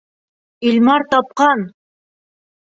Илмар 0.69 1.03
тапҡан! 1.11 1.63